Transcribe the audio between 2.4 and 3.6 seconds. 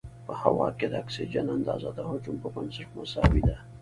په بنسټ مساوي ده.